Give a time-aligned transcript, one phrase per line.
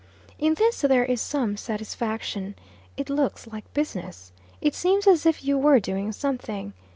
[0.39, 2.55] In this there is some satisfaction.
[2.97, 4.31] It looks like business.
[4.59, 6.73] It seems as if you were doing something.